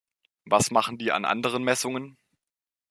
Was 0.45 0.71
machen 0.71 0.97
die 0.97 1.11
an 1.11 1.25
anderen 1.25 1.61
Messungen? 1.63 2.17